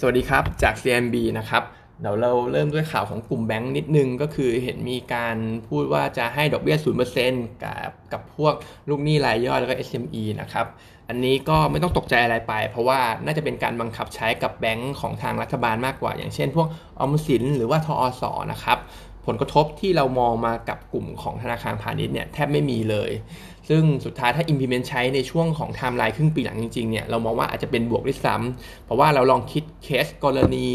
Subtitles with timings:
[0.00, 1.62] สวัสดีครับ จาก CMB นะครับ
[2.00, 5.36] เดี๋ยวเราเริ่มด้วยข่าวของกลุ่มแบงค์นิดนึงก็คือเห็นมีการ
[5.68, 6.76] พูดว่าจะให้ดอกเบี้ย
[7.20, 8.54] 0%กับกับพวก
[8.88, 10.66] ลูกหนี้รายย่อยแล้วก็ SME นะครับ
[11.08, 16.68] อันนี้ก็ไม่ต้องตกใจอะไรไป เพราะว่าน่าจะเป็นการบังคับใช้กับแบงค์ของทางรัฐบาลมากกว่า อย่างเช่นพวก
[16.98, 18.78] ออมสินหรือว่าธอส.นะครับ
[19.28, 23.10] ผลกระทบที่เรามองมากับกลุ่มของธนาคารพาณิชย์เนี่ยแทบไม่มีเลย
[23.68, 30.68] ซึ่งสุดท้ายถ้า implement ใช้ในช่วงของไทม์ไลน์ครึ่งปีหลังจริงๆเนี่ยเรามองว่าอาจจะเป็นบวกด้วยซ้ำเพราะว่าเราลองคิดเคสกรณี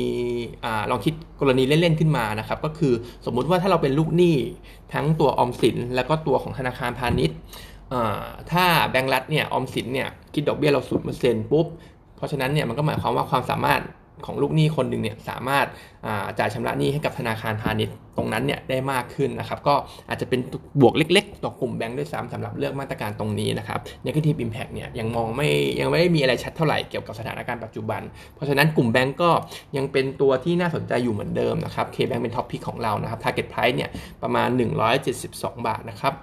[0.65, 2.93] อลองคิดกรณีเล่นๆขึ้นมานะครับก็คือ
[3.25, 4.35] สมมุติว่าถ้าเราเป็นลูกหนี้
[4.93, 7.37] ทั้งตัวออมสิน แล้วก็ตัวของธนาคารพาณิชย์
[8.51, 11.67] ถ้าแบงก์รัฐเนี่ยออมสินเนี่ยคิดดอกเบี้ยเราศูนย์เปอร์เซ็นต์ปุ๊บ
[12.15, 13.81] เพราะฉะนั้นเนี่ยมันก็หมายความว่าความสามารถ
[14.25, 15.65] ของลูกหนี้คนหนึ่งเนี่ยสามารถ
[16.39, 19.75] จ่ายชำระหนี้ให้กับธนาคารพาณิชย์ตรงนั้นเนี่ยได้มากขึ้นนะครับ ก็
[20.09, 20.39] อาจจะเป็น
[20.81, 25.49] บวกเล็ก ๆ ต่อกลุ่มแบงค์ด้วยซ้ำสำหรับเลือกมาตรการตรงนี้นะครับ negative impact เนี่ยยังมองไม่
[25.79, 28.01] ยังไม่ได้มีอะไรชัดเท่าไหร่เกี่ยวกับสถานการณ์ปัจจุบัน
[28.35, 29.31] เพราะฉะนั้นกลุ่มแบงก์ก็
[29.77, 33.89] ยังเป็นตัวที่น่าสนใจอยู่เหมือนเดิมนะครับ K-Bank เป็น top pick ของเรานะครับ target price เนี่ย
[34.23, 34.49] ประมาณ
[35.07, 36.13] 172 บาทนะครับ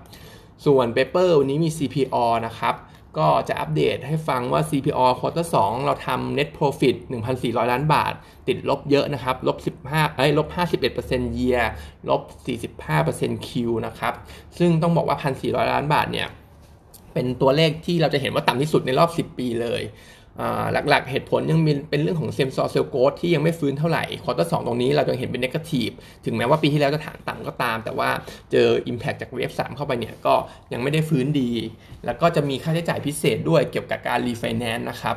[0.67, 2.75] ส่วน paper วันนี้มี CPALL นะครับ
[3.19, 6.95] ก็จะอัปเดตให้ฟังว่า CPO ควอเตอร์2เราทำ net profit
[7.33, 8.13] 1,400 ล้านบาท
[8.49, 10.49] ติดลบเยอะนะครับ ลบ 15 เอ้ย ลบ
[10.97, 11.63] 51% year
[12.11, 12.23] ลบ
[12.87, 13.51] 45% Q
[13.87, 14.15] นะครับ
[14.59, 16.29] ซึ่งต้องบอกว่า 1,400 ล้านบาทเนี่ย
[17.15, 19.83] เป็นตัวเลขที่เราจะเห็นว่าต่ำที่สุดในรอบ 10 ปีเลย
[20.73, 21.61] หลักๆ เหตุผลยัง
[21.91, 25.89] เป็นเรื่องของ same store sales growth ที่ยังไม่ฟื้นเท่าไหร่ quarter 2 ตรงนี้เราจะเห็นเป็น negative
[26.25, 28.11] ถึงแม้ว่าปีที่แล้วจะฐานต่ำก็ตาม แต่ว่า
[28.51, 30.35] เจอ Impact จาก wave 3เข้าไปเนี่ยก็
[30.73, 31.51] ยังไม่ได้ฟื้นดี
[32.07, 35.17] แล้วก็จะมีค่าใช้จ่ายพิเศษด้วยเกี่ยวกับการรีไฟแนนซ์นะครับ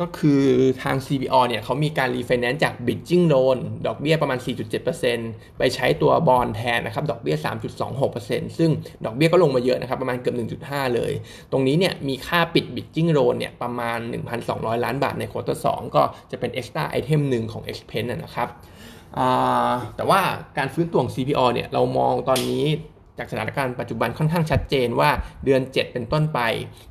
[0.00, 0.42] ก็คือ
[0.82, 4.38] ทาง CPALL เนี่ยเขามีการรีไฟแนนซ์จาก bridging loan ดอกเบี้ยประมาณ
[4.98, 7.36] 4.7%ไปใช้ตัวบอลแทนนะครับดอกเบี้ย
[7.96, 8.70] 3.26%ซึ่ง
[9.04, 11.12] ดอกเบี้ยก็ลงมาเยอะนะครับประมาณเกือบ 1.5 เลย
[11.52, 13.98] ตรงนี้เนี่ยมีค่าปิด bridging loan เนี่ยประมาณ
[14.40, 18.48] 1,200 ล้านบาทในควอเตอร์2ก็จะเป็น extra item หนึ่งของ expense นะครับ
[19.96, 20.20] แต่ว่า
[20.58, 22.64] การฟื้นตัวของ CPO เนี่ยเรามองตอนนี้
[23.18, 25.10] จากสถานการณ์ปัจจุบันค่อนข้างชัดเจนว่า
[25.44, 26.40] เดือน 7 เป็นต้นไป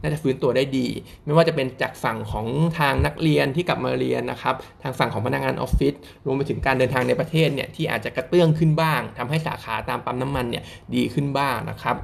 [0.01, 0.87] น่าจะฟื้นตัวได้ดี
[1.25, 2.47] ไม่ว่าจะเป็นจากฝั่งของ
[2.79, 5.93] ทางนักเรียนที่กลับมาเรียนนะครับทางฝั่งของพนักงานออฟฟิศ
[6.25, 10.63] รวมไปถึงการเดินทางในประเทศเนี่ยที่อาจจะกระเตื้องขึ้นบ้างทำให้สาขาตามปั๊มน้ำมันเนี่ย
[10.95, 11.97] ดีขึ้นบ้างนะครับ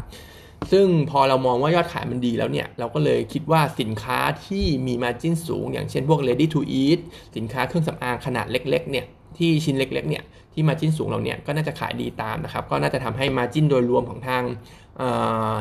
[0.72, 7.00] ซึ่งพอเรามองว่ายอดขายมันดีแล้วเนี่ย เราก็เลยคิดว่าสินค้าที่มีมาจิ้นสูง อย่างเช่นพวก ready to eat
[7.36, 9.06] สินค้าเครื่องสำอางขนาดเล็กๆเนี่ย
[9.38, 10.24] ที่ชิ้นเล็กๆเนี่ย
[10.54, 14.44] ที่มาจิ้นสูงเราเนี่ยก็น่าจะขายดีตามนะครับ ก็น่าจะทำให้มาจิ้นโดยรวมของทาง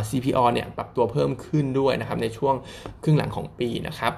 [0.08, 2.54] CPO เนี่ยปรับตัวเพิ่มขึ้นด้วยนะครับในช่วง
[3.02, 4.12] ครึ่งหลังของปีนะครับ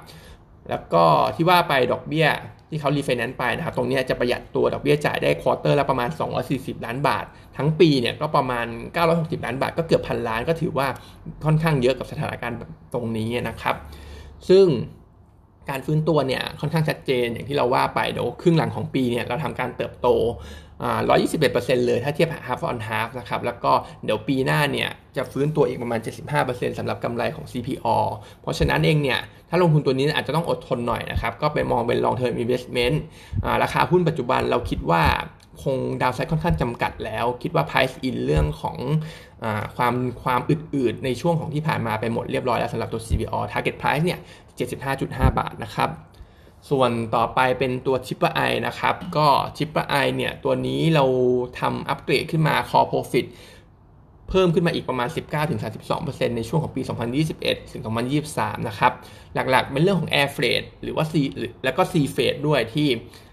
[0.69, 1.05] แล้วก็
[1.37, 2.29] ที่ว่าไปดอกเบี้ย
[2.69, 6.09] ที่เขารีไฟแนนซ์ไปนะครับ ตรงนี้จะประหยัดตัวดอกเบี้ยจ่ายได้ควอเตอร์ละประมาณ
[6.47, 7.25] 240 ล้านบาท
[7.57, 8.67] ทั้งปีเนี่ยก็ประมาณ
[9.07, 10.87] 960 ล้านบาท ก็เกือบพันล้านก็ถือว่า
[11.45, 12.59] ค่อนข้างเยอะกับสถานการณ์
[12.95, 13.77] ตรงนี้นะครับ
[14.49, 14.67] ซึ่ง
[15.69, 20.09] การฟื้นตัวเนี่ยค่อนข้างชัดเจนอย่างที่เราว่าไปเดี๋ยวครึ่งหลังของปีเนี่ยเราทำการเติบโต
[20.99, 23.73] 121%เลยถ้าเทียบ half on half นะครับแล้วก็
[24.05, 26.01] เดี๋ยวปีหน้าเนี่ยจะฟื้นตัวอีกประมาณ
[26.39, 27.97] 75%สำหรับกำไรของ CPALL
[28.43, 32.97] เพราะฉะนั้นเองเนี่ยถ้าลงทุนตัวนี้อาจจะต้องอดทนหน่อยนะครับก็ไปมองเป็น long term investment
[33.63, 35.05] ราคาหุ้นปัจจุบันเราคิดว่า
[35.63, 38.77] คง downside ค่อนข้างจำกัดแล้ว คิดว่า price in เรื่องของ
[39.45, 39.47] อ
[39.77, 39.95] ความ
[40.25, 44.19] ความอึดๆในช่วงของที่ผ่านมาไปหมดเรียบร้อยแล้วสำหรับตัว CPALL target price เนี่ย
[44.69, 45.91] 75.5 บาทนะครับ
[46.71, 51.05] ส่วนต่อไปเป็นตัว Triple I นะครับ ก็Triple I เนี่ย ตัวนี้เรา
[51.61, 53.27] ทำอัปเกรดขึ้นมา Core Profit
[54.29, 55.09] เพิ่มขึ้นมาอีกประมาณ
[55.73, 56.83] 19-32%ในช่วงของปี
[57.27, 57.83] 2021 ถึง
[58.27, 58.93] 2023 นะครับ
[59.35, 61.15] หลักๆ เป็นเรื่องของ Air Freight หรือว่า C
[61.65, 62.89] แล้วก็ Sea Freight ด้วยที่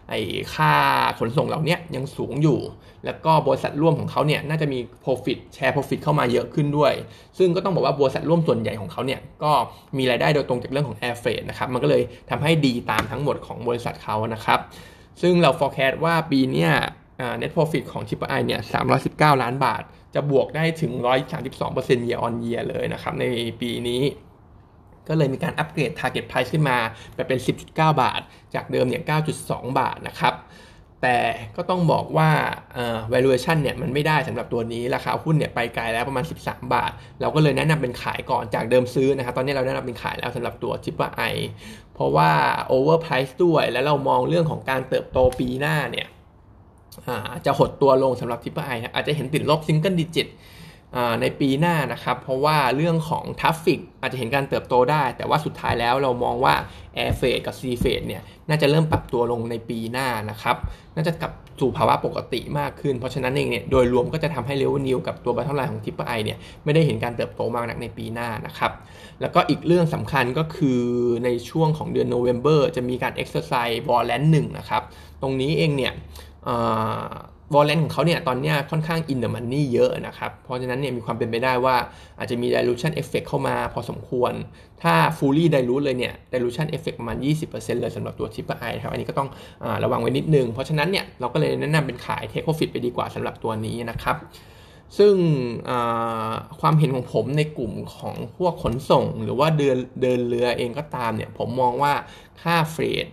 [0.10, 0.20] ไอ้
[0.56, 0.74] ค่า
[1.20, 2.60] ขนส่งเหล่านี้ยังสูงอยู่
[3.06, 6.94] แล้วก็บริษัทร่วมของเขาเนี่ยน่าจะมี profit share profit เข้ามาเยอะขึ้นด้วย
[7.38, 9.52] ซึ่งก็ต้องบอกว่าบริษัทร่วมส่วนใหญ่ของเขาเนี่ยก็
[9.98, 14.60] มีรายได้โดยตรงจากเรื่องของ air freight นะครับมันก็เลยทำให้ดีตามทั้งหมดของบริษัทเขานะครับ
[15.22, 16.68] ซึ่งเรา forecast ว่าปีเนี้ย
[17.42, 18.62] net profit ของ c h i p i เนี่ย
[19.02, 19.84] 319 ล้านบาท
[20.16, 20.92] จะบวกได้ถึง
[21.50, 23.26] 132% year on year เลยนะครับใน
[23.62, 24.02] ปีนี้
[25.10, 26.78] ก็เลยมีการอัปเกรด target price ขึ้นมา
[27.16, 28.22] ไปเป็น 10.9 บาท
[28.56, 29.02] จากเดิมเนี่ย
[29.40, 30.36] 9.2 บาทนะครับ
[31.04, 31.18] แต่
[31.56, 32.30] ก็ต้องบอกว่า
[33.14, 36.92] valuation เนี่ยมันไม่ได้สำหรับตัวนี้ ราคาหุ้นเนี่ยไปไกลแล้วประมาณ 13 บาท
[37.22, 41.22] เราก็เลยแนะนำเป็นขายก่อนจากเดิมซื้อนะครับ ตอนนี้เราแนะนำเป็นขายแล้วสำหรับตัว Triple I
[41.94, 42.32] เพราะว่า
[42.72, 46.08] over price ด้วย แล้วเรามองเรื่องของการเติบโตปีหน้าเนี่ย
[47.46, 50.28] จะหดตัวลงสำหรับ Triple I อาจจะเห็นติดลบ single digit
[51.22, 56.54] ในปีหน้านะครับ เพราะว่าเรื่องของ traffic อาจจะเห็นการเติบโตได้ แต่ว่าสุดท้ายแล้วเรามองว่า
[56.98, 60.56] Air f r e i g กับ Sea f r e i g เนี่ยน่าจะเริ่มปรับตัวลงในปีหน้านะครับ
[60.96, 68.72] น่าจะกลับสู่ภาวะปกติมากขึ้น เพราะฉะนั้นเองเนี่ยโดยรวมก็จะทำให้ revenue กับตัว bottom line ของ Triple I เนี่ยไม่ได้เห็นการเติบโตมากนักในปีหน้านะครับ
[69.22, 70.82] แล้วก็อีกเรื่องสำคัญก็คือ
[71.26, 74.84] ในช่วงของเดือนโนเวม ber จะมีการ exercise warrant หนึ่งนะครับ
[75.22, 75.94] ตรงนี้เองเนี่ย
[77.54, 81.76] warrant ของเขาเนี่ยตอนนี้ค่อนข้าง in the money เยอะนะครับ เพราะฉะนั้นเนี่ยมีความเป็นไปได้ว่า
[82.20, 84.34] อาจจะมี dilution effect เข้ามาพอสมควร
[84.84, 87.18] ถ้า fully dilute เลยเนี่ย dilution effect ประมาณ
[87.50, 89.30] 20%เลยสำหรับตัว Triple I ครับ อันนี้ก็ต้อง
[89.64, 94.18] อระวังไว้นิดนึง เพราะฉะนั้นเนี่ยเราก็เลยแนะนำเป็นขาย take profit ไปดีกว่าสำหรับตัวนี้นะครับ
[94.98, 95.16] ซึ่ง
[96.62, 101.94] ความเห็นของผมในกลุ่มของพวกขนส่ง หรือว่าเดินเดินเรือเองก็ตามเนี่ยผมมองว่า
[102.42, 103.08] ค่า freight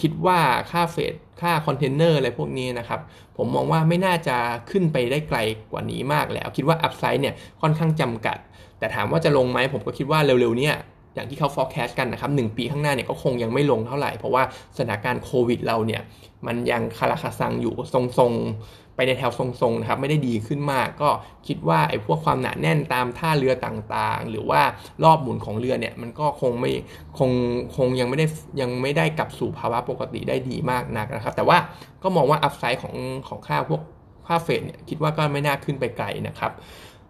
[0.00, 0.38] คิดว่า
[0.70, 3.00] ค่า freight ค่าคอนเทนเนอร์อะไรพวกนี้นะครับ
[3.36, 4.36] ผมมองว่าไม่น่าจะ
[4.70, 5.38] ขึ้นไปได้ไกล
[5.72, 8.38] กว่านี้มากแล้ว คิดว่า upside เนี่ยค่อนข้างจำกัด
[8.78, 10.74] แต่ถามว่าจะลงไหมผมก็คิดว่าเร็วๆเนี่ย
[11.18, 14.42] อย่างที่เขา forecast กันนะครับหปีข้างหน้าเนี่ยก็คงยังไม่ลงเท่าไหร่ เพราะว่า
[14.76, 16.02] สถานการณ์โควิดเราเนี่ย
[16.46, 17.74] มันยังคาราคาซังอยู่
[18.18, 21.10] ทรงๆ ไปในแถวทรงๆนะครับไม่ได้ดีขึ้นมาก ก็
[21.46, 24.62] คิดว่าไอ้พวกความหนาแน่นตามท่าเรือต่างๆ หรือว่า
[25.04, 26.70] รอบหมุนของเรือเนี่ยมันก็คงไม่
[27.18, 27.30] คง
[27.76, 28.26] คงยังไม่ได้
[28.60, 31.58] ยังไม่ได้กลับสู่ภาวะปกติได้ดีมากนักนะครับ แต่ว่า
[32.02, 32.94] ก็มองว่า upside ของ
[33.28, 33.82] ของค่าพวก
[34.26, 36.52] ค่า freight เนี่ยคิดว่าก็ไม่น่าขึ้นไปไกลนะครับ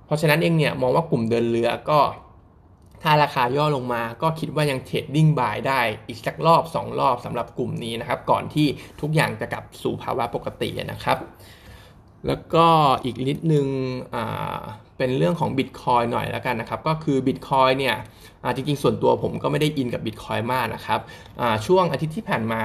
[0.07, 1.99] เพราะฉะนั้นเองเนี่ยมองว่ากลุ่มเดินเรือก็
[3.03, 8.67] ถ้าราคาย่อลงมาก็คิดว่ายัง trading buy ได้อีกสักรอบ 2 รอบสำหรับกลุ่มนี้นะครับ ก่อนที่
[9.01, 11.19] ทุกอย่างจะกลับสู่ภาวะปกตินะครับ
[12.27, 12.67] แล้วก็
[13.05, 13.67] อีกนิดนึง
[14.99, 17.97] เป็นเรื่องของบิตคอยน์หน่อยแล้วกันนะครับ ก็คือบิตคอยน์เนี่ย
[18.55, 21.01] จริงๆ ส่วนตัวผมก็ไม่ได้อินกับบิตคอยน์มากนะครับ
[21.67, 22.65] ช่วงอาทิตย์ที่ผ่านมา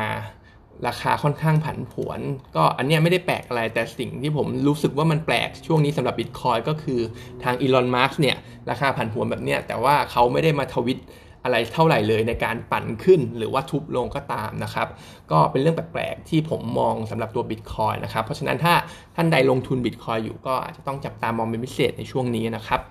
[0.87, 2.19] ราคาค่อนข้างผันผวน
[2.55, 6.99] ก็อันนี้ไม่ได้แปลกอะไร แต่สิ่งที่ผมรู้สึกว่ามันแปลกช่วงนี้สำหรับบิตคอยน์ก็คือ
[7.43, 8.37] ทางอีลอนมัสก์เนี่ย
[8.69, 10.99] ราคาผันผวนแบบเนี้ยแต่ว่าเขาไม่ได้มาทวิต
[11.43, 14.87] อะไรเท่าไหร่เลยในการปั่นขึ้นหรือว่าทุบลงก็ตามนะครับ
[15.31, 18.73] ก็เป็นเรื่องแปลกๆที่ผมมองสำหรับตัวบิตคอยนะครับ เพราะฉะนั้นถ้า
[19.15, 22.81] ท่านใดลงทุนบิตคอยอยู่ก็อาจจะต้องจับตามองเป็นพิเศษในช่วงนี้นะครับ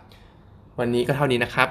[0.79, 1.69] วันนี้ก็เท่านี้นะครับ